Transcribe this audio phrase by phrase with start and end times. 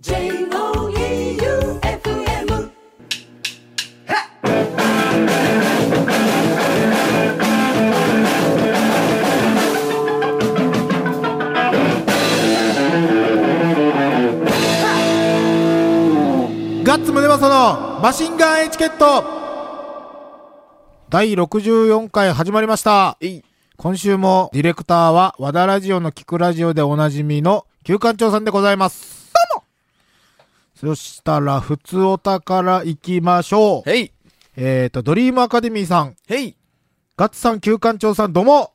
[0.00, 0.30] J-O-E-U-F-M
[16.84, 19.24] ガッツムネマソのマシンガンエチケット
[21.10, 23.18] 第64回始まりました。
[23.76, 29.17] 今週もディレクターは和田ラジオの聞くラジオでおなじみの旧館長さんでございます。
[30.80, 33.90] そしたら、普通お宝から行きましょう。
[33.90, 34.12] へい
[34.56, 36.56] えーと、ドリームアカデミーさん、へい
[37.16, 38.72] ガッツさん、旧館長さん、どうも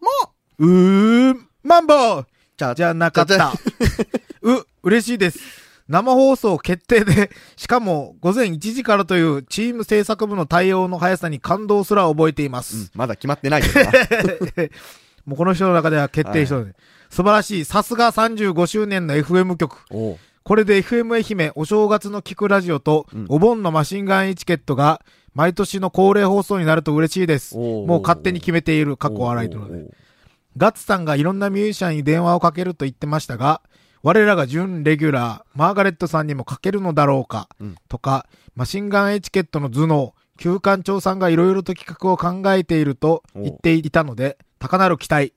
[0.59, 3.54] うーん、マンボウじゃじゃなかった。
[4.44, 5.40] う、嬉しいです。
[5.88, 12.92] 生放送決定で、しかも午前1時からというチーム制作部の対応の速さに感動すら覚えています。
[12.95, 13.92] まだ決まってないけどな。
[15.26, 16.76] もうこの人の中では決定したので、
[17.09, 17.66] 素晴らしい。
[17.66, 19.78] さすが35周年の FM 局。
[20.44, 25.02] これで FM 愛媛お正月の聞くラジオと、うんお盆のマシンガンエチケットが
[25.34, 27.58] 毎年の恒例放送になると嬉しいです。
[27.58, 29.90] もう勝手に決めている過去笑いとので。
[30.58, 33.62] ガッツさんがいろんなミュージシャンに電話をかけると言ってましたが、
[34.04, 45.34] 我らが準レギュラー、マーガレットさんにもかけるのだろうか、うんとか、マシンガンエチケットの頭脳、旧館長さんがいろいろと企画を考えていると言っていたので、高なる期待。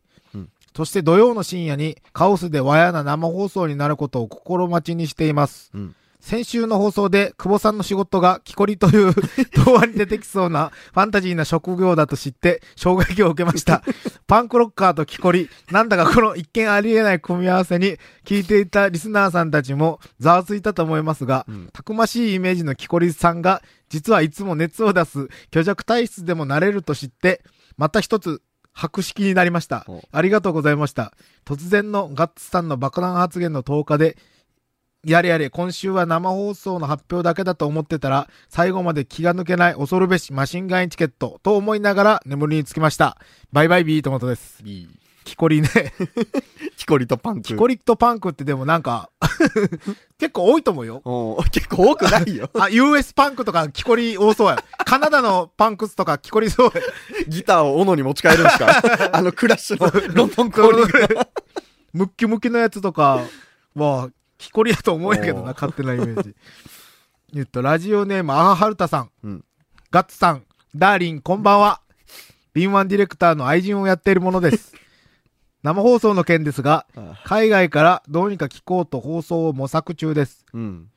[0.77, 5.71] うんそして土曜の深夜にカオスで和やな生放送になることを心待ちにしています。
[5.75, 5.97] うん
[6.27, 9.15] 先週の放送で久保さんの仕事が木こりという
[9.65, 13.85] 童話に出てきそうなファンタジーな職業だと知って衝撃を受けました。
[14.27, 27.45] パンクロッカーと木こり、なんだかこの一見ありえない組み合わせに聞いていたリスナーさんたちもざわついたと思いますが、うんたくましいイメージの木こりさんが実はいつも熱を出す虚弱体質でもなれると知って、
[27.77, 28.43] また一つ
[28.77, 30.03] 白式になりましたお。
[30.13, 31.15] ありがとうございました。
[31.47, 34.19] 突然のガッツさんの爆弾発言の10日で、
[35.03, 43.17] やれやれ、今週は生放送の発表だけだと思ってたら、最後まで気が抜けない恐るべしマシンガンエチケットと思いながら眠りにつきました。
[43.51, 44.63] バイバイビートマトです。
[44.63, 44.89] いい。
[45.27, 45.69] 木こりね。
[46.77, 47.43] キコリとパンク。
[47.43, 49.11] 木こりとパンクってでもなんか、
[50.19, 51.03] 結構多いと思うよ。
[51.51, 52.49] 結構多くないよ。
[52.55, 54.63] あ、US パンクとか木こり多そうや。
[54.85, 56.81] カナダのパンクスとか木こりそうや。
[57.29, 59.11] ギターを斧に持ち帰るんですか？
[59.17, 60.93] あのクラッシュのロンドンコーリング。
[61.93, 63.21] ムッキムキのやつとか
[63.75, 66.35] は、木こりやと思うんやけどな、勝手なイメージ。
[67.37, 69.11] えっと、ラジオネーム、アハハルタさん。
[69.25, 69.45] うん
[69.91, 70.43] ガッツさん、
[70.75, 71.81] ダーリン、こんばんは。
[72.53, 74.75] 敏腕ディレクターの愛人をやっているものです。
[75.63, 80.45] 生放送の件ですが、あ海外からどうにか聞こうと放送を模索中です。
[80.53, 80.89] うん。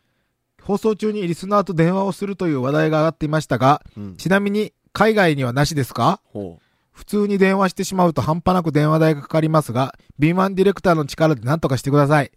[0.61, 4.15] 放送中にリスナーと電話をするという話題が上がっていましたが、うん。
[4.17, 6.21] ちなみに、海外にはなしですか？
[6.25, 6.59] ほ
[6.91, 12.31] 普通に電話してしまうと半端なく電話代がかかりますが、敏腕ディレクターの力で何とかしてください。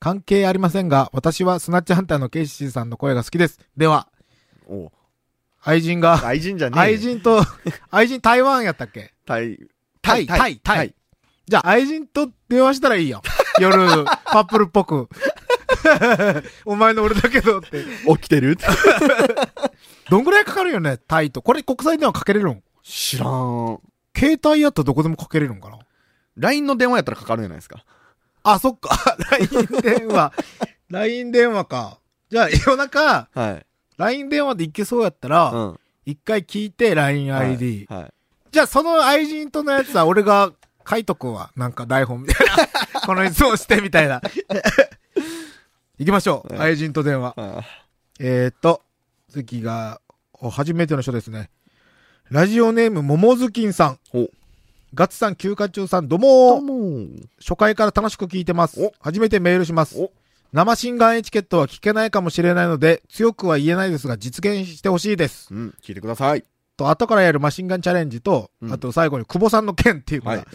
[0.00, 3.60] 関係ありませんが、私はスナッチハンターのケイシーさんの声が好きです。
[3.76, 4.08] では、
[4.68, 4.74] う。
[4.74, 4.90] おう
[5.62, 6.82] 愛人が、愛人じゃねえよ。
[6.82, 7.42] 愛人と、
[7.90, 9.12] 愛人台湾やったっけ？
[9.26, 9.58] タイ。
[10.02, 10.94] タイ、タイ、タイ。。
[11.46, 13.20] じゃあ愛人と電話したらいいよ。
[13.60, 13.76] 夜、
[14.32, 15.08] パップルっぽく。
[16.64, 17.84] お前の俺だけどって。
[18.16, 18.56] 起きてる
[20.10, 21.42] どんぐらいかかるよね、タイと。
[21.42, 22.62] これ国際電話かけれるん？
[22.82, 23.80] 知らん。
[24.16, 25.78] 携帯やったらどこでもかけれるんかな
[26.36, 27.84] ？LINE の電話やったらかかるじゃないですか。
[28.42, 29.16] あ、そっか。
[29.30, 30.32] LINE 電話。
[30.90, 31.98] LINE 電話か。
[32.30, 33.66] じゃあ夜中、はい。
[33.96, 35.80] LINE 電話でいけそうやったら、うん。
[36.06, 37.86] 一回聞いて LINEID。
[37.92, 38.00] はい。
[38.00, 38.14] はい
[38.52, 40.52] じゃあその愛人とのやつは俺が
[40.88, 41.52] 書いとくわ。
[41.54, 43.00] なんか台本みたいな。
[43.02, 44.20] この質問してみたいな。
[46.00, 46.54] 行きましょう。
[46.54, 47.34] はい愛人と電話。
[47.36, 47.60] あ
[48.18, 48.80] えーっと、
[49.28, 50.00] 次が、
[50.32, 51.50] お初めての人ですね。
[52.30, 53.98] ラジオネーム、ももずきんさん。
[54.94, 57.06] ガッツさん、休暇中さん、どうもも
[57.38, 58.94] 初回から楽しく聞いてますお。
[58.98, 60.10] 初めてメールしますお。
[60.54, 65.54] 生心眼エチケットは聞けないかもしれないので、強くは言えないですが、実現してほしいです。
[65.54, 66.44] うん、聞いてください。
[66.78, 70.46] と、後からやるマシンガンチャレンジと、うんあと最後に久保さんの件っていうのが、はい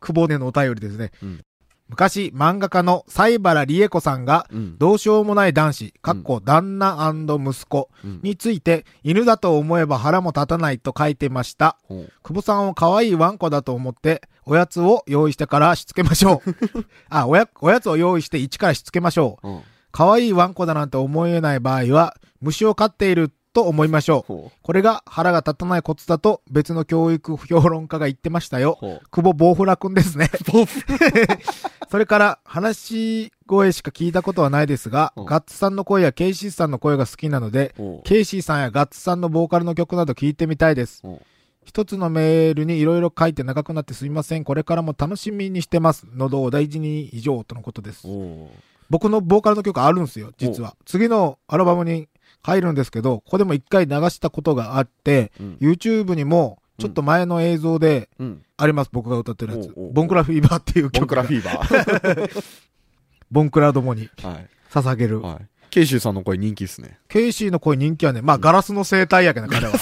[0.00, 1.12] 久保でのお便りですね。
[1.22, 1.44] うん
[1.90, 4.78] 昔、漫画家の西原理恵子さんが、うん。
[4.78, 11.76] どうしようもない男子、かっこ旦那息子うんについて、犬だと思えば腹も立たないと書いてました。
[11.88, 16.54] 久保さんを可愛いワンコだと思って、おやつを用意してからしつけましょう。
[17.10, 19.48] あ、おや、おやつを用意して一からしつけましょう。
[19.48, 19.60] うん。
[19.90, 24.32] 可愛いワンコだなんて思えない場合は、虫を飼っていると思いましょう。
[24.32, 28.78] ほこれが腹が立たないコツだと別の教育評論家が言ってましたよ
[29.10, 30.30] 久保ボウフラくんですね。
[31.90, 31.92] う。
[31.92, 37.74] それから、話し声しか聞いたことはないですが、うんガッツさんの声やケイシーさんの声が好きなので。
[38.04, 41.02] ケイシーさんやガッツさんのボーカルの曲など聞いてみたいです。
[41.64, 44.44] 一つのメールにいろいろ書いて長くなってすみません。
[44.44, 46.06] これからも楽しみにしてます。
[46.14, 48.06] 喉を大事に以上とのことです。
[48.06, 48.48] お
[48.88, 50.74] 僕のボーカルの曲あるんですよ、実は。
[50.84, 52.08] 次のアルバムに
[52.42, 55.58] 入るんですけど、ここでも一回流したことがあって、うん。
[55.60, 58.42] YouTube にも、ちょっと前の映像でうん。
[58.56, 59.92] あります、僕が歌ってるやつおうおう。
[59.92, 62.42] ボンクラフィーバーっていうボンクラフィーバー。
[63.30, 64.48] ボンクラどもにはい。
[64.70, 65.22] 捧げる。
[65.22, 65.38] はい。
[65.70, 66.98] ケイシーさんの声人気っすね。
[67.08, 69.72] ケイシーの声人気はね、まあガラスの声帯やけど、彼は。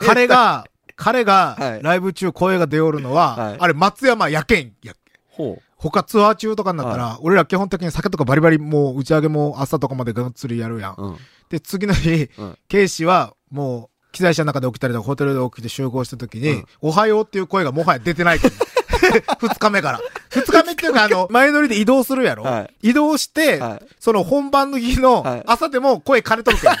[0.00, 0.66] 彼が、
[0.96, 5.12] 彼はいがライブ中声が出よるのは、はいあれ松山やけんやっけ。
[5.28, 10.94] ほ他ツアー中とかになったら、俺ら基本的に酒とかバリバリもう打ち上げも朝とかまでがっつりやるやん。
[10.96, 11.02] う。
[11.02, 11.16] うん。
[11.50, 18.54] で、次の日、うんケイシーはもう、機材車の中で起きたりとか、ホテルで起きて集合した時に、うんおはようっていう声がもはや出てないから。
[19.40, 20.00] 二日目から。
[20.30, 23.86] 二日目っていうか、あの、前乗りで移動するやろ、は移動して、はい。
[24.00, 26.70] その本番の日のはい朝でも声枯れとるけん。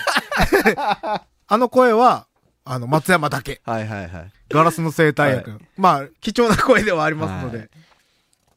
[1.48, 2.26] あの声は、
[2.64, 3.60] あの、松山だけ。
[3.64, 4.32] はいはいはい。
[4.48, 5.60] ガラスの生態役。
[5.76, 7.58] まあ、貴重な声ではありますので。
[7.58, 7.70] はい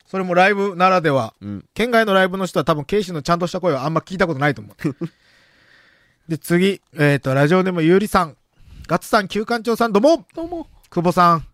[0.09, 1.35] それもライブならでは。
[1.39, 1.65] うん。
[1.75, 4.95] 県外のライブの人は多分、ケイシーのちゃんとした声はあんま聞いたことないと思う。
[6.27, 8.35] で、次、えっ、と、ラジオネームゆうりさん。
[8.89, 10.67] ガッツさん、旧館長さん、どうもどうも。
[10.89, 11.45] 久保さん、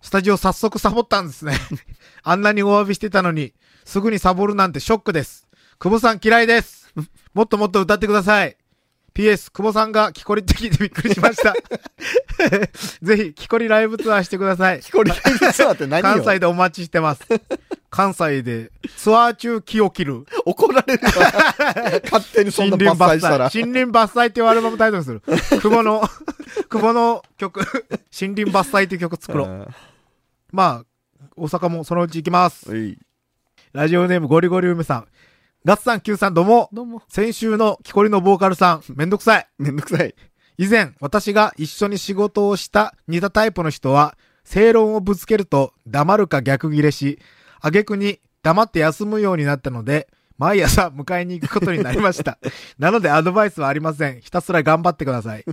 [0.00, 1.52] スタジオ早速サボったんですね。
[2.24, 3.52] あんなにお詫びしてたのに、
[3.84, 5.46] すぐにサボるなんてショックです。
[5.78, 6.90] 久保さん嫌いです。
[7.34, 8.56] もっともっと歌ってください。
[9.12, 11.54] PS、久保さんがキコリって聞いてびっくりしました。
[13.02, 14.80] ぜひ、キコリライブツアーしてください。
[14.80, 17.20] キコリライブツアーって何よ関西でお待ちしてます。
[17.90, 20.26] 関西でツアー中気を切る。
[20.44, 21.10] 怒られるわ。
[22.04, 23.50] 勝手にそんな伐採したら。
[23.52, 25.22] 森林伐採っていうアルバムタイトルにする。
[25.60, 26.02] 久保の、
[26.68, 29.68] 久保の曲、森林伐採っていう曲作ろう。
[30.52, 30.84] まあ、
[31.36, 32.70] 大阪もそのうち行きます。
[33.72, 35.08] ラジオネームゴリゴリ梅さん。
[35.64, 36.68] ガッツさん、Q さん、どうも。
[36.72, 37.02] どうも。
[37.08, 39.46] 先週の木こりのボーカルさん、めんどくさい。
[39.58, 40.14] めんどくさい。
[40.56, 47.18] 以前、私が一緒に仕事をした似たタイプの人は、正論をぶつけると黙るか逆ギレし、
[47.60, 50.08] 挙句に黙って休むようになったので、
[50.38, 52.38] 毎朝迎えに行くことになりました。
[52.78, 54.20] なのでアドバイスはありません。
[54.20, 55.44] ひたすら頑張ってください。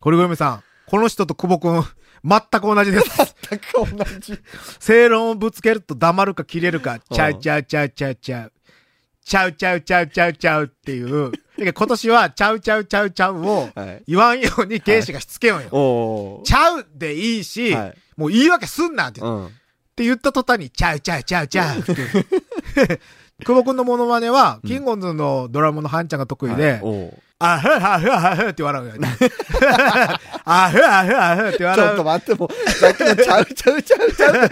[0.00, 1.84] ゴリゴリ梅さん、この人と久保くん、
[2.24, 3.34] 全く同じです。
[3.50, 4.38] 全く同じ。
[4.78, 8.52] 正論をぶつけると黙るか切れるか、ちゃうちゃうちゃうちゃうちゃう。
[9.22, 11.30] ちゃうちゃうちゃうちゃうちゃうっていう。
[11.30, 14.02] だ今年はちゃうちゃうちゃうちゃうをはい。
[14.08, 16.42] 言わんように警視がしつけようよ。
[16.44, 19.54] ちゃうでいいし、はいもう言い訳すんなって言って,、うん。
[19.90, 21.94] って言った途端に、ちゃうちゃうちゃうちゃうって。
[23.44, 26.80] 久保くんのモノマネは、キングオンズのドラムのハンちゃんが得意で、
[27.38, 29.08] あふあふあふって笑うよね。
[30.44, 31.92] あふあふあふってちょ笑う。
[31.94, 34.36] っと待って、もう、さっきのちゃうちゃうちゃうちゃう。
[34.36, 34.48] あ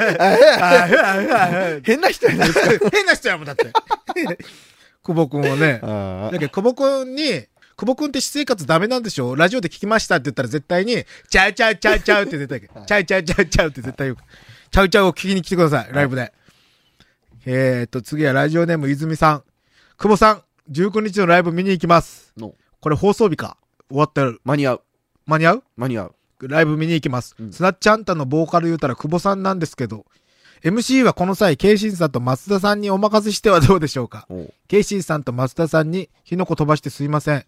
[0.86, 1.46] ふあふあ
[1.76, 1.82] ふ。
[1.84, 2.46] 変な人やな。
[2.90, 3.70] 変な人やもん、だって。
[5.04, 5.80] 久保くんはね。
[5.82, 7.44] あだけど、久保くんに、
[7.76, 9.36] 久保くんって私生活ダメなんでしょ？
[9.36, 12.86] ラジオで聞きましたって言ったら絶対に、ちゃうちゃうちゃうちゃうって絶対言う。
[12.86, 14.16] ちゃうちゃうちゃうちゃうって絶対言う。
[14.70, 16.32] ちゃうちゃうを聞きに来てください、ライブで。
[17.46, 19.42] えーと、次はラジオネーム泉さん。
[19.96, 22.32] 久保さん、19日のライブ見に行きます。
[22.36, 23.56] のこれ放送日か？
[23.88, 24.40] 終わってる。
[24.44, 24.82] 間に合う。
[25.26, 25.62] 間に合う？
[25.76, 26.14] 間に合う。
[26.48, 27.34] ライブ見に行きます。
[27.38, 30.04] うんスナッチあんたのボーカル言うたら久保さんなんですけど、
[30.62, 34.28] MC はこの際、ケイシンさんと松田さんにお任せしてはどうでしょうか？
[34.68, 37.44] ケイシーさんと松田さんに火の粉飛ばしてすいません。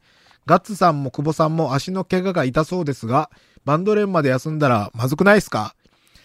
[0.46, 3.30] ガッツさんも久保さんも足の怪我が痛そうですが、
[3.64, 5.74] バンド連まで休んだらまずくないですか？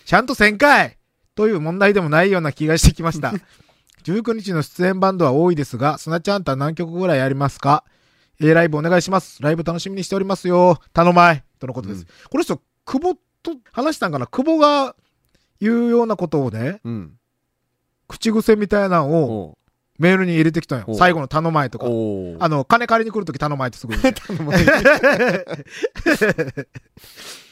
[0.06, 0.98] ちゃんと1000回
[1.34, 3.34] という問題でもないような気がしてきました。
[4.06, 7.84] 19日の出演バンドは多いですが、スナちゃんとは何曲ぐらいやりますか
[8.40, 9.42] ?A ライブお願いします。
[9.42, 10.80] ライブ楽しみにしておりますよ。
[10.94, 11.44] 頼まい。
[11.60, 12.02] とのことです。
[12.02, 14.28] うんこの人、久保と話したんかな？
[14.28, 14.96] 久保が
[15.60, 17.14] 言うようなことをね、うん。
[18.08, 19.58] 口癖みたいなのをお
[19.98, 20.86] メールに入れてきたんよ。
[20.88, 22.46] お最後の頼まいとーか。
[22.46, 24.14] あの、金借りに来るとき頼まいってすぐ言 う。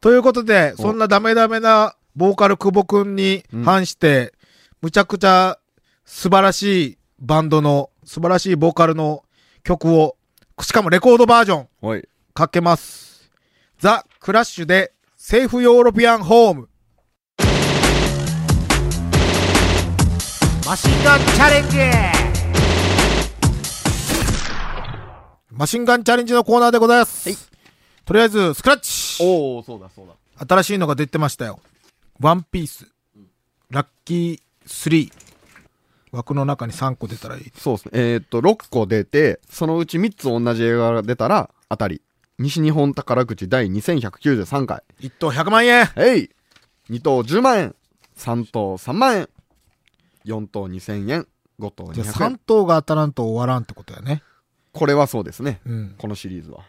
[0.00, 4.32] ということで、おそんなダメダメなボーカル久保くんに反して、
[4.80, 5.58] むちゃくちゃ
[6.04, 9.24] 素晴らしいバンドの、素晴らしいボーカルの
[9.64, 10.16] 曲を、
[10.62, 12.02] しかもレコードバージョン。
[12.32, 13.30] かけます。
[13.80, 16.68] ザ・クラッシュで、セーフヨーロピアンホーム。
[20.64, 21.78] マシンガンチャレンジ
[25.50, 27.50] マシンガンチャレンジのコーナーでございます。
[28.04, 30.46] とりあえず、スクラッチおー、そうだそうだ。
[30.46, 31.60] 新しいのが出てましたよ。
[32.20, 32.86] ワンピース。
[33.70, 35.12] ラッキー3。
[36.10, 37.52] 枠の中に3個出たらいい。
[37.56, 37.90] そうですね。
[37.94, 42.02] えーっと、6個出て、そのうち3つ同じ映画が出たら、当たり。
[42.38, 44.82] 西日本宝くじ第2193回。
[45.00, 46.30] 1等100万円えい
[46.88, 47.74] !2 等10万円。
[48.16, 49.28] 3等3万円。
[50.24, 51.26] 4等2000円。
[51.58, 52.38] 5等じゃあ200 3円。
[52.38, 54.22] 等が当たらんと終わらんってことやね。
[54.72, 55.60] これはそうですね。
[55.66, 55.94] うん。
[55.98, 56.60] このシリーズは。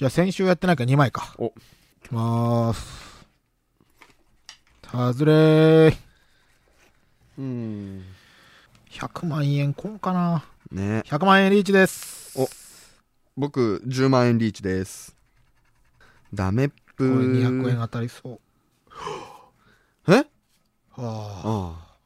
[0.00, 1.34] じゃあ先週やってないから2枚か。
[1.36, 1.52] おい
[2.08, 3.26] きまーす。
[4.90, 5.96] 外れー。
[7.36, 8.02] うん。
[8.90, 10.42] 100万円こんかな。
[10.72, 11.00] ね。
[11.00, 12.32] 100万円リーチです。
[12.40, 12.48] お
[13.36, 15.14] 僕、10万円リーチです。
[16.32, 17.60] ダメっぷこれー。
[17.60, 20.14] 200円当たりそう。
[20.14, 20.14] え？
[20.14, 20.24] は
[20.96, 21.96] あ、あ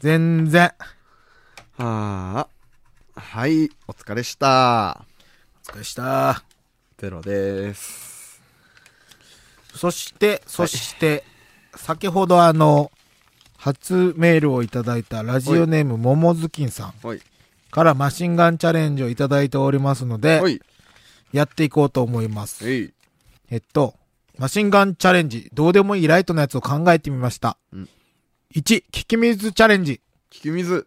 [0.00, 0.72] 全然。
[1.76, 1.76] あ。
[1.76, 2.48] あ
[3.16, 3.20] あ。
[3.20, 5.04] はい、お疲れした。
[5.68, 6.42] お疲れした。
[7.04, 8.40] ゼロです。
[9.74, 11.22] そして、そして、
[11.76, 12.90] 先ほどあの、
[13.58, 17.20] 初メールをいただいたラジオネームももずきんさんはい。
[17.70, 20.60] からマシンガンチャレンジをいただいておりますのでは、い。
[21.32, 22.66] やっていこうと思います。
[22.70, 23.94] えっと、
[24.38, 27.58] マシンガンチャレンジ、どうでもいいライトのやつを考えてみました。
[27.72, 27.88] うん
[28.54, 30.00] 1、聞き水チャレンジ。
[30.30, 30.86] 聞き水。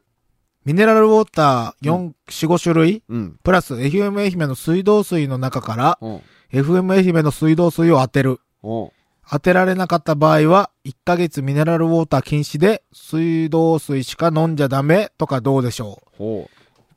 [0.67, 3.39] ミネラルウォーター4、4、5種類うん。
[3.41, 6.21] プラス FM 愛媛の水道水の中からおう
[6.51, 8.41] FM 愛媛の水道水を当てる。
[8.61, 8.91] おう
[9.29, 16.49] 当てられなかった場合は、1ヶ月ミネラルウォーター禁止で、水道水しか飲んじゃダメとかどうでしょうほ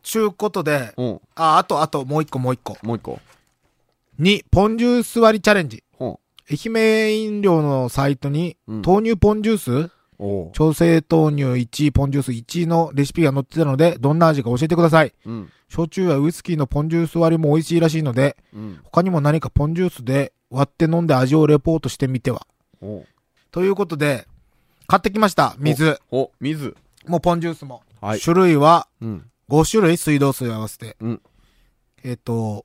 [0.02, 1.02] ちゅうことで、う。
[1.02, 2.76] おうあ、あと、あと、もう一個もう一個。
[2.82, 3.20] もう一個。
[4.18, 5.84] 2、ポンジュース割りチャレンジ。
[5.96, 6.18] ほ
[6.50, 9.90] 愛媛飲料のサイトに、うん豆乳ポンジュース。
[10.52, 15.14] 調整豆乳1、ポンジュース1のレシピが載ってたので、どんな味か教えてください。
[15.24, 15.50] うん。
[15.68, 18.80] 焼酎やウイスキーのポンジュース割りも美味しいらしいので、うん。
[18.84, 22.46] 他にも何かポンジュースで割って飲んで味をレポートしてみては。
[23.50, 24.26] ということで、
[24.86, 25.54] 買ってきました。
[25.58, 25.98] 水。
[26.10, 26.76] お、水。
[27.06, 27.82] もうポンジュースも。
[28.00, 29.30] はい種類はうん。
[29.48, 30.96] 5種類水道水合わせて。
[31.00, 31.22] うん。
[32.02, 32.64] えっ、と、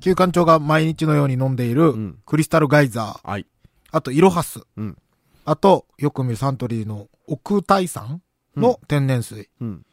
[0.00, 3.30] 休館長が毎日のように飲んでいるうんクリスタルガイザー。
[3.30, 3.46] はい。
[3.90, 4.60] あと、イロハス。
[4.76, 4.96] うん。
[5.46, 8.20] あと、よく見るサントリーの奥大山
[8.56, 9.48] の天然水。
[9.60, 9.86] うん。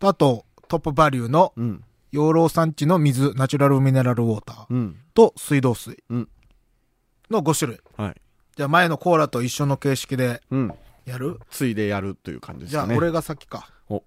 [0.00, 1.84] あと、トップバリューのうん。
[2.12, 4.96] 養老産地の水、ナチュラルミネラルウォーターうん。
[5.14, 6.28] と水道水うん
[7.30, 7.80] の5種類。
[7.96, 8.20] はい。
[8.56, 10.74] じゃあ前のコーラと一緒の形式でうん。
[11.04, 11.38] やる？
[11.50, 12.88] ついでやるという感じですかね。
[12.88, 13.70] じゃあ俺が先か。
[13.88, 14.02] お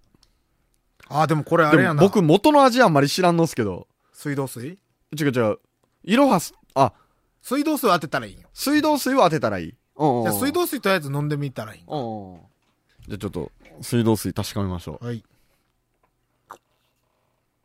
[1.07, 2.01] ああ、でもこれあれやな。
[2.01, 3.87] 僕元の味あんまり知らんのっすけど。
[4.11, 4.79] 水道水？
[5.17, 5.59] 違う違う。
[6.03, 6.93] いろはす、あ、
[7.41, 8.49] 水道水を当てたらいいんよ。
[8.53, 9.75] 水道水を当てたらいい。
[9.99, 12.41] じゃあ水道水とりあえず飲んでみたらいいんようんうん。
[13.07, 13.51] じゃあちょっと、
[13.81, 15.23] 水道水確かめましょはい。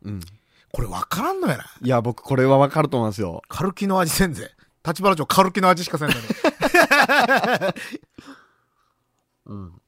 [0.02, 0.08] う。
[0.08, 0.20] うん。
[0.72, 1.64] これ分からんのやな。
[1.80, 3.42] いや、僕これはわかると思いますよ。
[3.48, 4.50] カルキの味せんぜ。
[4.84, 6.20] 立花町カルキの味しかせんのに。
[9.46, 9.80] うん。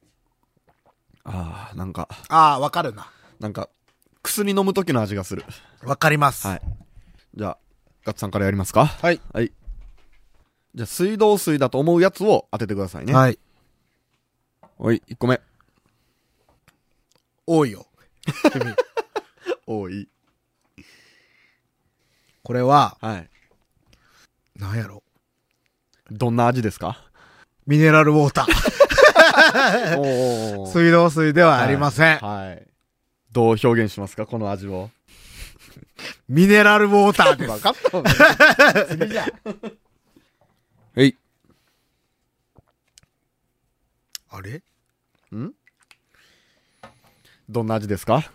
[1.25, 3.11] ああ、なんか、ああ、分かるな。
[3.39, 3.69] なんか、
[4.23, 5.43] 薬飲む時の味がする。
[5.81, 6.47] 分かります。
[6.47, 6.61] はい。
[7.35, 7.57] じゃあ、
[8.05, 8.85] ガッツさんからやりますか？
[8.85, 9.19] はい。
[9.33, 9.51] はい。
[10.75, 13.11] じゃあ、水道水だと思うやつを当ててくださいね。
[13.11, 13.15] い。
[13.15, 13.39] はい。
[14.77, 15.41] はい、1個目。
[17.47, 17.87] 多いよ。
[18.51, 18.75] 君。
[19.65, 20.07] 多い。
[22.43, 23.29] これは、はい。
[24.55, 25.03] なんやろ。
[26.11, 27.03] どんな味ですか？
[27.65, 29.97] ミネラルウォーター。
[29.99, 32.17] おー水道水ではありません。
[32.19, 32.67] はい。
[33.31, 34.25] どう表現しますか？
[34.25, 34.89] この味を。
[36.29, 37.51] ミネラルウォーターです。
[37.51, 37.75] 分かっ
[38.73, 39.29] た次じゃん。
[40.95, 41.17] はい。
[44.29, 44.61] あれ？
[45.35, 45.51] ん？
[47.49, 48.29] どんな味ですか？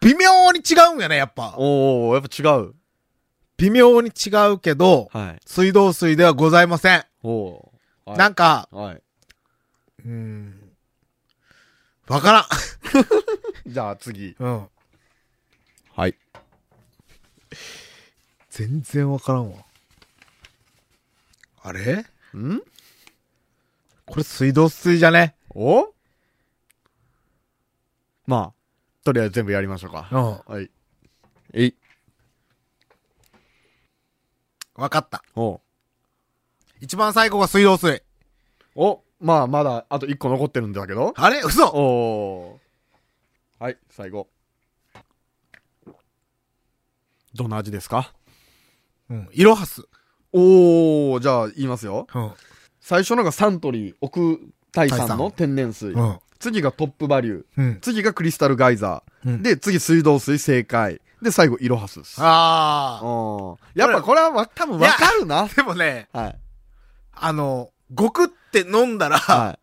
[0.00, 1.54] 微妙に違うんやね、やっぱ。
[1.56, 2.74] おおやっぱ違う。
[3.58, 5.40] 微妙に違うけど、はい。
[5.46, 7.04] 水道水ではございません。
[7.22, 8.96] おおーはいなんか、はい。
[8.96, 10.72] うーん。
[12.08, 12.48] わから
[13.66, 14.30] じゃあ次。
[14.30, 14.34] ん。
[14.38, 14.68] うん。
[15.94, 16.16] はい。
[18.50, 19.64] 全然わからんわ。
[21.62, 22.04] あれ？
[22.34, 22.60] ん？
[24.12, 25.34] これ水道水じゃね？
[25.54, 25.90] お？
[28.26, 30.06] まあ、とりあえず全部やりましょうか。
[30.12, 30.54] うん。
[30.54, 30.70] はい。
[31.54, 31.74] えい。
[34.74, 35.24] わかった。
[35.34, 35.60] おう
[36.82, 38.02] 一番最後が水道水。
[38.74, 41.14] おまあ、まだ、あと1個残ってるんだけど。
[41.16, 41.40] あれ？
[41.40, 44.28] 嘘おーはい、最後。
[47.32, 48.12] どんな味ですか？
[49.08, 49.28] うん。
[49.32, 49.88] イロハス。
[50.34, 52.06] おー、じゃあ言いますよ。
[52.14, 52.32] うん。
[52.82, 54.40] 最初のがサントリー奥
[54.72, 55.92] 大山の天然水。
[55.92, 56.18] うん。
[56.40, 57.44] 次がトップバリュー。
[57.56, 57.78] うん。
[57.80, 59.30] 次がクリスタルガイザー。
[59.30, 61.00] うんで、次水道水正解。
[61.22, 62.16] で、最後、イロハスです。
[62.18, 63.06] あう
[63.76, 65.48] んやっぱこれはわ多分わかるなあ。。
[65.48, 66.38] でもね、はい。
[67.12, 69.58] あの、ごくって飲んだら、は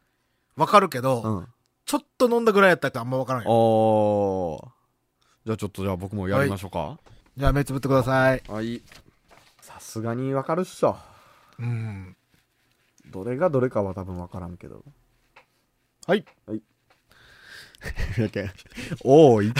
[0.55, 1.27] わかるけど、い。
[1.27, 1.47] うん。
[1.85, 3.51] ちょっと飲んだぐらいやったらあんまわからんよ。
[3.51, 5.45] おー。
[5.45, 6.97] じゃあちょっとじゃあ僕もやりましょうか。
[7.35, 8.43] じゃあ目つぶってください。
[8.47, 8.81] はい。
[9.61, 10.97] さすがにわかるっしょ。
[11.59, 12.15] うん。
[13.11, 14.83] どれがどれかは多分わからんけど。
[16.07, 16.25] はい。
[16.45, 16.61] はい。
[18.17, 18.51] やけん。
[19.03, 19.53] おーいっ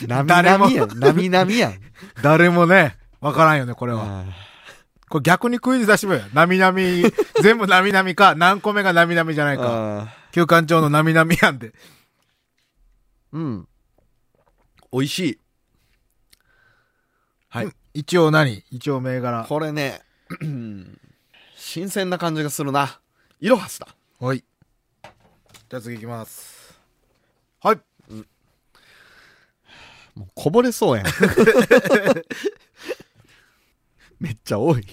[0.00, 0.06] て。
[0.06, 0.98] なみなみやん。
[0.98, 1.80] なみなみやん。
[2.22, 4.02] 誰もね、わからんよね、これは。
[4.04, 4.24] あ
[5.08, 6.28] これ逆にクイズ出してみようよ。
[6.32, 7.02] なみなみ、
[7.42, 10.02] 全部なみなみか、何個目がなみなみじゃないーか。
[10.02, 11.70] あ休館長のなみなみやんで。
[11.70, 11.72] ー。
[13.32, 13.68] うん。
[14.92, 15.38] 美味しい。
[17.48, 17.68] はい。
[17.94, 18.64] 一応何？
[18.70, 19.44] 一応銘柄。
[19.44, 20.00] これね、
[21.72, 23.00] 新鮮な感じがするな。
[23.40, 23.88] イロハスだ。
[24.20, 24.44] はい。
[25.70, 26.78] じゃあ次行きます。
[27.62, 27.80] はい。
[30.14, 31.06] もうこぼれそうやん。
[34.20, 34.86] めっちゃ多い。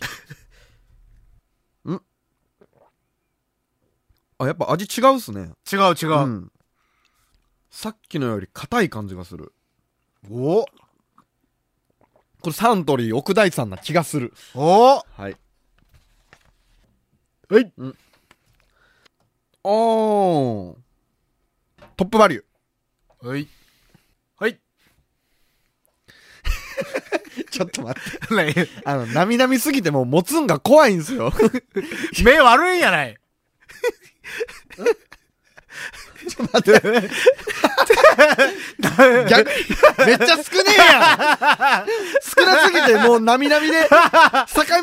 [1.89, 2.01] ん
[4.37, 5.51] あ、やっぱ味違うっすね。
[5.69, 6.27] 違う違う。
[6.27, 6.49] ん。
[7.69, 9.51] さっきのより硬い感じがする。
[10.31, 10.63] お
[12.39, 14.33] これサントリー奥大さんな気がする。
[14.55, 15.35] おはい。
[17.49, 17.73] はい。
[17.79, 17.95] うん。
[19.63, 20.75] おー。
[21.97, 23.27] トップバリュー。
[23.27, 23.47] はい。
[24.37, 24.53] はい。
[27.49, 28.11] ちょっと待って。
[28.35, 28.53] 何？
[28.85, 31.33] あの、なみなみすぎてもう持つんが怖いんすよ。
[32.23, 33.17] 目悪いんやない。
[36.29, 37.09] ちょっと待って。
[39.27, 39.55] 逆に、
[40.05, 41.17] めっちゃ少ねえや
[41.83, 41.87] ん
[42.21, 43.97] 少なすぎてもうなみなみで、境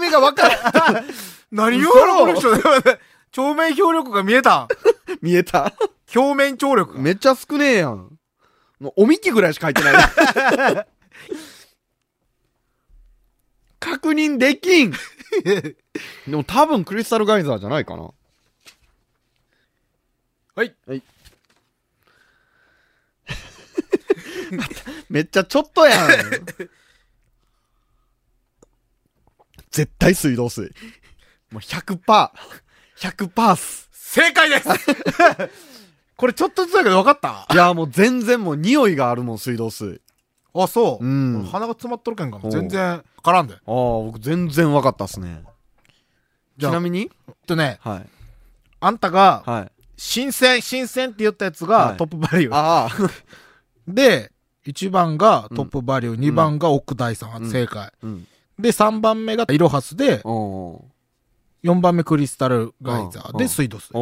[0.00, 0.56] 目が分から
[1.00, 1.06] ん。
[1.50, 2.50] 何を嘘この人
[3.34, 4.68] 鏡面表力が見えた。
[5.20, 5.72] 見えた？
[6.14, 7.00] 表面張力が。
[7.00, 8.18] めっちゃ少ねえやん。
[8.80, 9.92] もうおみきぐらいしか入ってな
[10.82, 10.86] い。
[13.80, 14.92] 確認できん。
[14.92, 14.96] で
[16.28, 18.10] も多分クリスタルガイザーじゃないかな。
[20.54, 20.74] はい。
[20.86, 21.02] はい。
[25.08, 26.08] めっちゃちょっとやん。
[29.70, 30.72] 絶対水道水。
[31.50, 32.30] もう100%。
[32.98, 33.88] 100%っす。
[33.92, 34.68] 正解です
[36.16, 37.46] これちょっとずつだけど分かった？
[37.52, 40.00] いや、もう全然もう匂いがあるもん、水道水。
[40.54, 41.04] あ、そう。
[41.04, 42.50] うん鼻が詰まっとるけんかも。
[42.50, 43.54] 全然絡んで。
[43.54, 45.42] ああ、僕全然分かったっすね。
[46.58, 47.10] ちなみに？
[47.28, 48.06] えっとね、はい。
[48.80, 49.72] あんたが、はい。
[49.98, 52.54] 新鮮、新鮮って言ったやつはいがトップバリュー。
[52.54, 52.90] ああ。
[53.88, 54.32] で、
[54.66, 57.92] 1番がトップバリュー、2番が奥大さん、うん正解。
[58.02, 58.26] うん。
[58.58, 60.82] で、3番目がイロハスで、おー。
[61.66, 63.92] 4番目クリスタルガイザーでうん水道水。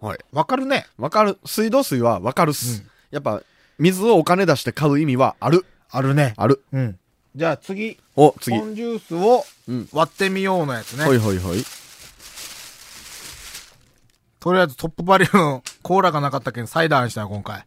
[0.00, 0.18] はい。
[0.32, 0.86] わかるね。
[0.96, 1.38] わかる。
[1.44, 2.82] 水道水はわかるっす。
[2.82, 3.42] うんやっぱ、
[3.78, 5.64] 水をお金出して買う意味はある。
[5.90, 6.34] あるね。
[6.36, 6.62] ある。
[6.72, 6.98] うん。
[7.34, 8.58] じゃあ次、お、次。
[8.58, 9.88] ポンジュースをうん。
[9.92, 11.06] 割ってみようのやつね。
[11.06, 11.64] ほいほいほい。
[14.40, 17.64] とりあえずトップバリューのコーラがなかったけんサイダーにしたよ、今回。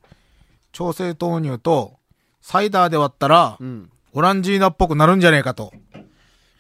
[0.72, 1.98] 調整豆乳と、
[2.42, 3.90] サイダーで割ったら、うん。
[4.14, 5.74] オランジーナっぽくなるんじゃねえかと。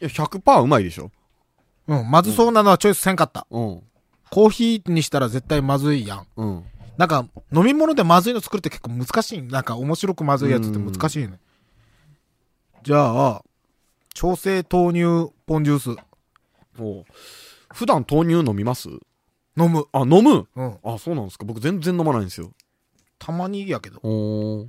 [0.01, 1.11] いや、100%うまいでしょ。
[1.91, 3.45] うん、まずそうなのはチョイスせんかった。
[3.49, 3.81] うん。
[4.29, 6.27] コーヒーにしたら絶対まずいやん。
[6.37, 6.63] うん。
[6.97, 9.41] なんか、飲み物でまずいの作るって結構難しい。
[9.41, 11.39] なんか、面白くまずいやつって難しいね。
[12.83, 13.43] じゃあ、
[14.13, 15.97] 調整豆乳ポンジュース、
[16.79, 17.03] お
[17.73, 18.89] 普段豆乳飲みます？
[19.57, 19.85] 飲む。
[19.91, 20.47] あ、飲む？
[20.55, 20.77] うん。
[20.83, 21.45] あ、そうなんですか。
[21.45, 22.51] 僕全然飲まないんですよ。
[23.19, 23.99] たまにやけど。
[24.03, 24.67] おー。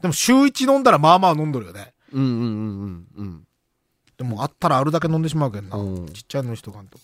[0.00, 1.94] でも週一飲んだらまあまあ飲んどるよね。
[2.12, 2.42] うんうんうんう
[2.86, 3.46] んうん。
[4.20, 5.78] でもあったらあるだけ飲んでしまうけんな。
[5.78, 6.98] うんちっちゃいのにしとかんと。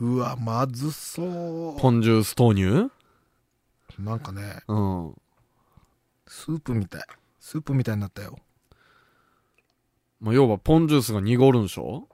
[0.00, 2.64] うわ、まずそポンジュース豆乳？
[4.00, 4.02] う。
[4.02, 5.14] なんかね、うん。
[6.26, 7.02] スープみたい。
[7.38, 8.36] スープみたいになったよ。
[10.20, 12.08] まあ、要はポンジュースが濁るんでしょ？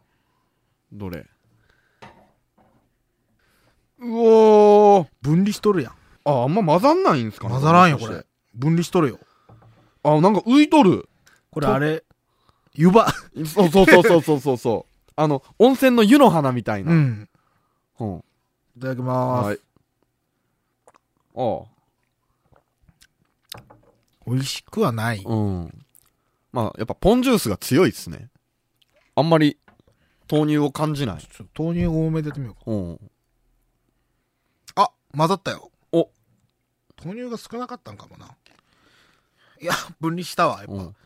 [0.92, 1.24] どれ？
[4.00, 5.06] うおー。
[5.22, 5.92] 分離しとるやん。
[6.26, 7.54] あ、あんま混ざんないんすかね？
[7.54, 8.26] 混ざらんよ、これ。
[8.54, 9.18] 分離しとるよ。
[10.16, 11.02] あ、なんか浮いとる。
[11.02, 11.08] と
[11.50, 12.04] これあれ、
[12.74, 13.12] 湯葉。
[13.44, 15.12] そうそうそうそうそうそうそう。
[15.16, 16.92] あの、温泉の湯の花みたいな。
[16.92, 17.28] うん。
[18.00, 18.24] うん。
[18.76, 19.46] いただきまーす。
[19.46, 19.58] はい。
[21.34, 21.66] あ
[24.26, 25.24] 美味しくはない。
[25.26, 25.28] あ。
[25.28, 25.86] うん。
[26.52, 28.30] まあ、やっぱポンジュースが強いっすね。
[29.14, 29.58] あんまり
[30.30, 31.22] 豆乳を感じない。
[31.22, 32.70] ちょっと豆乳多めでやってみようか。
[32.70, 33.10] うん。
[34.76, 35.70] あ、混ざったよ。
[35.92, 36.10] お。
[37.02, 38.36] 豆乳が少なかったんかもな。
[39.60, 40.72] いや、分離したわ、やっぱ。
[40.72, 40.96] うん。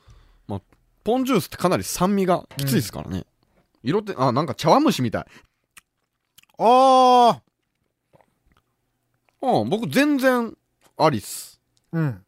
[0.47, 0.61] まあ、
[1.05, 3.25] ポンジュースってかなり酸味がきついですからね。
[3.83, 5.27] 色って、あ、なんか茶碗蒸しみたい。
[6.59, 7.43] あ
[9.43, 10.57] うん、僕全然
[10.97, 11.61] ありっす。
[11.93, 11.99] ー。
[11.99, 12.25] うん。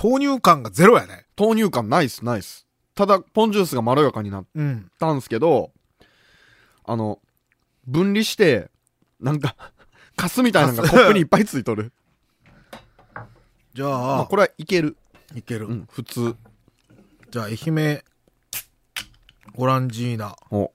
[0.00, 1.26] 豆乳感がゼロやね。
[1.38, 2.66] 豆乳感ないっす、ないっす。
[2.94, 4.90] ただ、ポンジュースがまろやかになっうん。
[4.98, 5.72] たんすけど、
[6.84, 7.20] あの、
[7.86, 8.70] 分離して、
[9.20, 9.56] なんか、
[10.16, 11.92] カスみたいなのがコップにいっぱいついとる。
[13.74, 14.96] じゃまあ、あ、これはいける。
[15.34, 15.66] いける。
[15.66, 16.36] うん、普通。
[17.30, 18.02] じゃあ、愛媛、
[19.56, 20.36] オランジーナ。
[20.50, 20.72] お。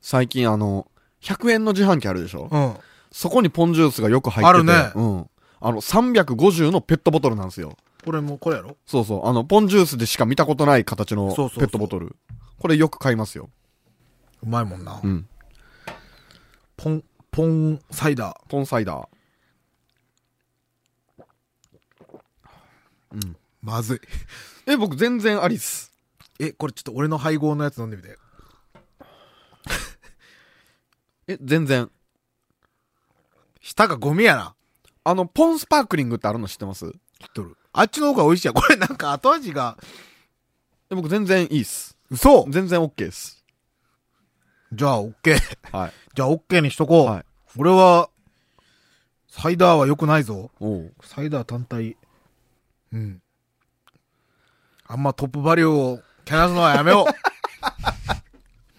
[0.00, 0.88] 最近あの、
[1.22, 2.48] 100円の自販機あるでしょ？
[2.50, 2.74] うん。
[3.10, 4.56] そこにポンジュースがよく入ってて。
[4.56, 5.30] あるねうん。
[5.60, 7.76] あの、350のペットボトルなんですよ。
[8.04, 8.76] これも、これやろ？
[8.86, 9.26] そうそう。
[9.26, 12.16] あの、ポンジュースでしか見たことない形のペットボトル。
[12.58, 13.50] これよく買いますよ。
[14.42, 15.00] うまいもんな。
[15.02, 15.28] うん。
[16.76, 18.48] ポン、ポンサイダー。
[18.48, 19.06] ポンサイダー。
[23.12, 23.36] うん。
[23.62, 24.00] まずい。
[24.66, 25.92] え、僕全然ありっす。
[26.38, 28.18] え、これちょっと俺の配合のやつ飲んでみて。
[31.28, 31.90] え、全然。
[33.60, 34.54] 舌がゴミやな。
[35.04, 36.90] あの、ポンスパークリングってあるの知ってます？
[36.90, 36.98] 知っ
[37.34, 37.56] とる。
[37.72, 38.52] あっちの方が美味しいや。
[38.52, 39.78] これなんか後味が、
[40.90, 41.96] え僕全然いいっす。
[42.10, 43.44] 嘘全然 OK っす。
[44.72, 45.76] じゃあ、オッケー。
[45.76, 45.92] はい。
[46.14, 47.06] じゃあ、オッケーにしとこう。
[47.06, 47.24] はい。
[47.56, 48.10] 俺は、
[49.28, 50.50] サイダーは良くないぞ。
[50.60, 51.96] おうサイダー単体。
[52.92, 53.22] うん。
[54.86, 57.12] あんまトップバリューをけなすのはやめよう。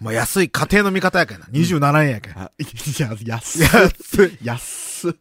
[0.02, 1.46] まあ安い家庭の味方やけんな。
[1.46, 2.38] 27円やけん。
[2.38, 2.64] あ、い
[3.00, 4.38] や、安安い。
[4.42, 5.14] 安っ。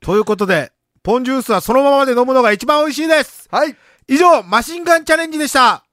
[0.00, 3.48] ということで、ポンジュースはそのままで飲むのが一番美味しいです。
[3.50, 3.76] はい。
[4.08, 5.84] 以上、マシンガンチャレンジでした。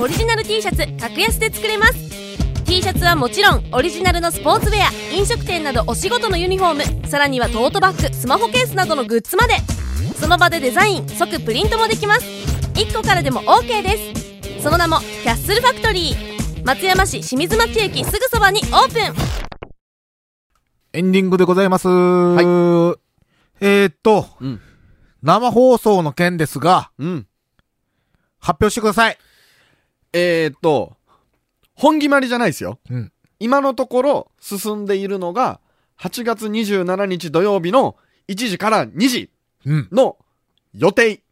[0.00, 1.94] オリジナル T シャツ格安で作れます
[2.64, 9.54] T シャツはもちろんオリジナルのスポーツウェア飲食店などお仕事のユニフォームさらにはトートバッグスマホケースなどのグッズまで
[10.20, 12.22] その場でデザイン即プリントもできます
[12.74, 13.96] 1個からでも OK で
[14.56, 19.44] すその名もキャッスルファクトリー松山市清水町駅すぐそばにオープン
[20.96, 21.88] エンディングでございます。
[21.88, 22.96] えー、
[23.90, 24.60] っと、うん。
[25.22, 27.26] 生放送の件ですが、うん。
[28.38, 29.18] 発表してください。
[30.12, 30.96] えーっと、
[31.74, 32.78] 本決まりじゃないですよ。
[32.88, 33.12] うん。
[33.40, 35.58] 今のところ進んでいるのが、
[35.98, 37.96] 8月27日土曜日の
[38.28, 39.28] 1時から2時うん。
[39.64, 40.16] の
[40.72, 41.22] 予定。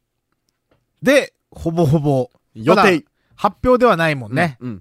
[1.02, 3.04] で、ほぼほぼ、予定。
[3.34, 4.56] 発表ではないもんね。
[4.60, 4.80] うん。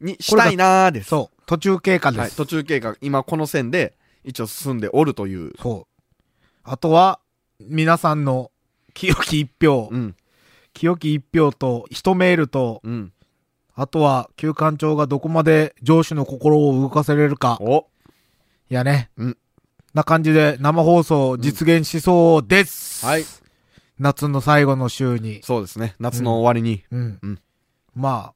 [0.00, 1.08] にしたいなーです。
[1.08, 1.42] そう。
[1.46, 2.20] 途中経過です。
[2.20, 2.30] はい。
[2.32, 5.52] 途中経過、今この線で一応進んでおるという。
[5.60, 6.04] そう。
[6.62, 7.20] あとは、
[7.60, 8.50] 皆さんの
[8.94, 10.16] 清き一票、うん。
[10.72, 13.12] 清き一票と、一メールと、うん。
[13.74, 17.58] あとは、旧館長がどこまで上司の心を動かせれるか。
[17.60, 17.88] お
[18.68, 19.10] いやね。
[19.16, 19.38] うん
[19.94, 23.04] な感じで生放送実現しそうです。
[23.04, 23.24] はい。
[23.98, 25.40] 夏の最後の週に。
[25.42, 25.94] そうですね。
[25.98, 26.84] 夏の終わりに。
[26.90, 27.18] うん。
[27.22, 27.38] うん
[27.94, 28.32] ま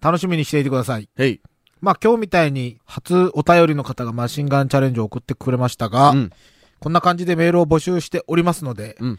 [0.00, 1.08] あ、楽しみにしていてください。
[1.18, 1.40] へい。
[1.80, 6.30] まあ今日みたいに初お便りの方がマシンガンチャレンジを送ってくれましたが、うん。
[6.78, 9.18] こんな感じでメールを募集しておりますので、うん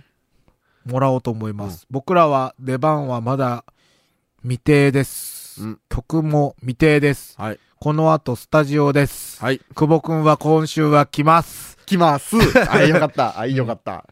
[0.85, 1.87] もらおうと思います。
[1.91, 3.65] 僕らは出番はまだ
[4.43, 5.63] 未定です。
[5.63, 7.35] うん曲も未定です。
[7.41, 7.59] はい。
[7.79, 9.41] この後スタジオです。
[9.43, 9.61] はい。
[9.75, 11.79] 久保くんは今週は来ます。
[11.87, 12.37] 来ます。
[12.71, 13.39] あ、よかった。
[13.39, 14.07] あ、よかった。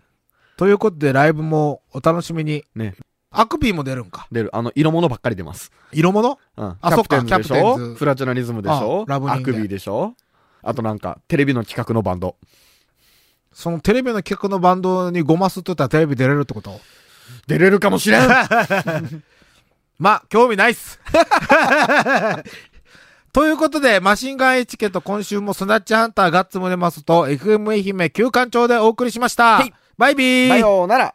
[0.57, 2.65] ということでライブもお楽しみに。
[2.75, 2.95] ね。
[3.33, 4.27] アクビーも出るんか。
[4.31, 4.51] 出る。
[4.55, 5.73] あの、色物ばっかり出ます。
[5.93, 6.39] 色物？
[6.57, 6.77] うん。
[6.81, 9.05] あそっかキャプテンズプラチナリズムでしょ？
[9.09, 10.15] あラブアクビーでしょ？
[10.63, 12.37] あとなんか、テレビの企画のバンド。
[13.53, 16.81] そのテレビの企画のバンドにゴマすって言ったらテレビ出れるってこと？
[17.47, 18.29] 出れるかもしれん
[19.99, 20.99] まあ、興味ないっす。
[23.33, 29.73] ということで、マシンガンエチケット今週もスナッチハンターガッツムネマスと FM 愛媛旧館長でお送りしましたはい。
[29.97, 31.15] バイビーさようなら